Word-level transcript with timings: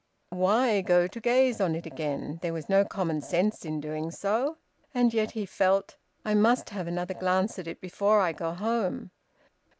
Why 0.31 0.81
go 0.81 1.05
to 1.05 1.19
gaze 1.19 1.61
on 1.61 1.75
it 1.75 1.85
again? 1.85 2.39
There 2.41 2.53
was 2.53 2.67
no 2.67 2.83
common 2.83 3.21
sense 3.21 3.63
in 3.63 3.79
doing 3.79 4.09
so. 4.09 4.57
And 4.95 5.13
yet 5.13 5.29
he 5.33 5.45
felt: 5.45 5.95
"I 6.25 6.33
must 6.33 6.71
have 6.71 6.87
another 6.87 7.13
glance 7.13 7.59
at 7.59 7.67
it 7.67 7.79
before 7.79 8.19
I 8.19 8.31
go 8.33 8.51
home." 8.55 9.11